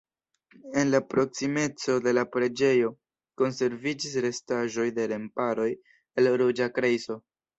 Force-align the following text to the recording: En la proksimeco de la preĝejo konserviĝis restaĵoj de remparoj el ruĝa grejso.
En 0.83 0.87
la 0.93 0.99
proksimeco 1.09 1.97
de 2.05 2.13
la 2.19 2.23
preĝejo 2.35 2.89
konserviĝis 3.43 4.17
restaĵoj 4.27 4.87
de 4.97 5.05
remparoj 5.13 5.69
el 6.23 6.33
ruĝa 6.43 6.69
grejso. 6.79 7.21